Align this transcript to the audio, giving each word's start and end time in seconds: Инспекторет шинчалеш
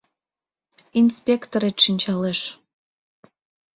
Инспекторет 1.01 1.77
шинчалеш 1.83 2.39